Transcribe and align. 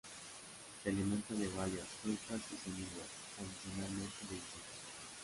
Se 0.81 0.89
alimenta 0.89 1.35
de 1.35 1.47
bayas, 1.49 1.85
frutas 2.01 2.41
y 2.53 2.57
semillas 2.57 2.89
y 3.37 3.43
adicionalmente 3.43 4.25
de 4.31 4.35
insectos. 4.35 4.79